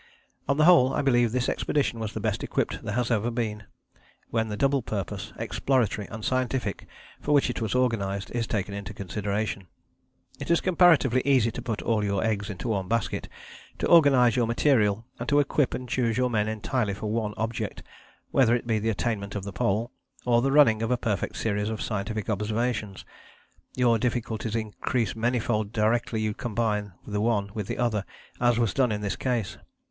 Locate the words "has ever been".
2.95-3.65